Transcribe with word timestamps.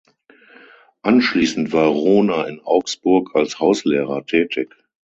Anschliessend 1.03 1.73
war 1.73 1.85
Rohner 1.85 2.47
in 2.47 2.59
Augsburg 2.59 3.35
als 3.35 3.59
Hauslehrer 3.59 4.25
tätig. 4.25 4.75